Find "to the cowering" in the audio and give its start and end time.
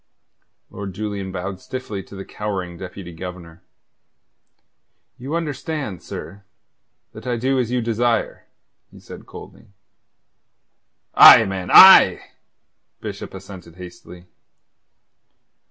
2.01-2.75